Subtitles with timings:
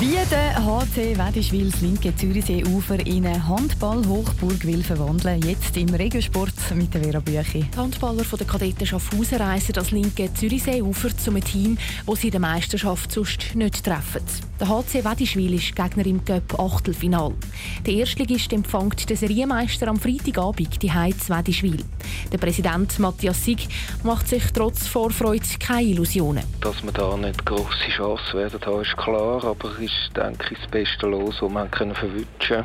[0.00, 6.54] Wie der HC Wedischwil das linke Zürichseeufer in eine Handball-Hochburg will verwandeln, jetzt im Regiosport
[6.74, 7.66] mit der Vera Büchi.
[7.70, 11.76] Die Handballer von der Kadetten Schaffhausen reisen das linke Zürichseeufer zu einem Team,
[12.06, 14.22] das sie in der Meisterschaft sonst nicht treffen.
[14.58, 17.34] Der HC Wedischwil ist Gegner im Cup Achtelfinal.
[17.84, 21.84] Der Erstligist empfängt den Serienmeister am Freitagabend, die Heiz Wedischwil.
[22.32, 23.68] Der Präsident Matthias Sieg
[24.02, 26.44] macht sich trotz Vorfreude keine Illusionen.
[26.60, 30.70] Dass wir da nicht grosse Chancen werden haben, ist klar, aber ist, denke ich, das
[30.70, 32.64] beste Los, das wir können verwünschen können.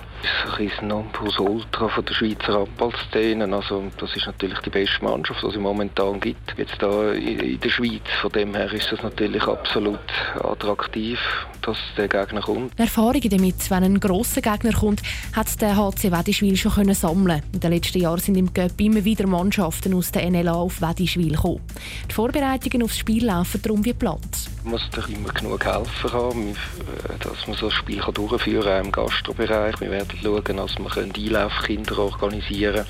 [0.54, 3.54] Es ist ein Nonplusultra von der Schweizer Handballszene.
[3.56, 6.58] Also, das ist natürlich die beste Mannschaft, die es momentan gibt.
[6.58, 10.00] Jetzt da in der Schweiz, von dem her ist das natürlich absolut
[10.44, 11.20] attraktiv,
[11.62, 12.78] dass der Gegner kommt.
[12.80, 15.02] Erfahrungen damit, wenn ein grosser Gegner kommt,
[15.34, 17.42] hat der HC Wedischwil schon können sammeln.
[17.54, 21.32] In den letzten Jahren sind im Cup immer wieder Mannschaften aus der NLA auf Wedischwil
[21.32, 21.62] gekommen.
[22.10, 24.55] Die Vorbereitungen aufs Spiel laufen darum wie geplant.
[24.66, 28.92] Muss doch immer genug helfen haben, äh, dass man so ein Spiel durchführen kann im
[28.92, 29.80] Gastrobereich.
[29.80, 32.88] Wir werden schauen, dass wir Einlaufkinder organisieren können,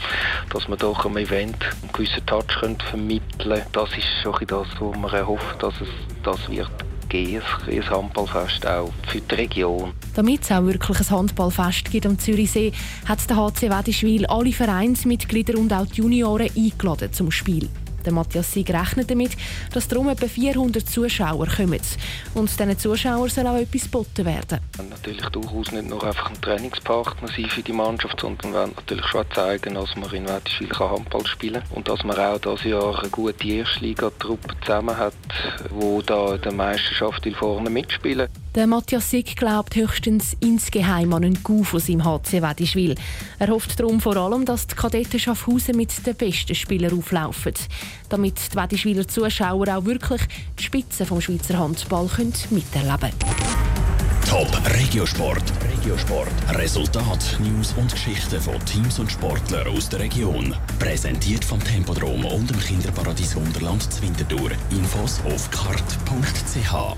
[0.52, 2.46] dass wir doch am Event einen gewissen Touch
[2.90, 3.66] vermitteln können.
[3.74, 5.90] Das ist schon das, was man erhofft, dass es
[6.24, 6.72] das wird
[7.10, 9.94] geben, ein Handballfest auch für die Region.
[10.16, 12.72] Damit es auch wirklich ein Handballfest gibt am Zürichsee,
[13.06, 17.70] hat der HC Wedischwil alle Vereinsmitglieder und auch die Junioren eingeladen zum Spiel.
[18.06, 19.32] Der Matthias Sieg rechnet damit,
[19.74, 21.82] dass darum etwa 400 Zuschauer kommen.
[22.36, 24.60] Und diesen Zuschauern soll auch etwas geboten werden.
[24.90, 29.26] Natürlich durchaus nicht nur einfach ein Trainingspartner sein für die Mannschaft, sondern wollen natürlich schon
[29.34, 33.10] zeigen, dass man in Wettischwil Handball spielen kann und dass man auch dieses Jahr eine
[33.10, 35.14] gute Erstliga-Truppe zusammen hat,
[35.70, 38.30] die da in der Meisterschaft vorne mitspielen.
[38.56, 42.96] Der Matthias Sick glaubt höchstens insgeheim an einen Coup von seinem HC Wedischwil.
[43.38, 47.52] Er hofft darum vor allem, dass die Kadetten Schaffhausen mit den besten Spielern auflaufen,
[48.08, 50.22] damit die Wedischwiler Zuschauer auch wirklich
[50.58, 53.76] die Spitze vom Schweizer Handball können miterleben können.
[54.26, 55.44] Top Regiosport.
[55.78, 56.32] Regiosport.
[56.52, 60.56] Resultat, News und Geschichten von Teams und Sportlern aus der Region.
[60.80, 64.50] Präsentiert vom Tempodrom und dem Kinderparadies Wunderland Zwinterdur.
[64.72, 66.96] Infos auf kart.ch.